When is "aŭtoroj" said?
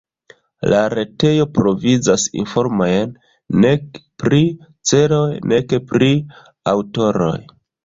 6.75-7.33